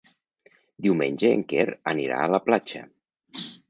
Diumenge 0.85 1.31
en 1.35 1.45
Quer 1.53 1.69
anirà 1.95 2.21
a 2.25 2.35
la 2.37 2.45
platja. 2.51 2.87